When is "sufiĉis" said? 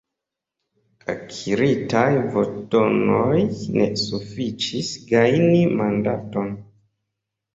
4.03-4.89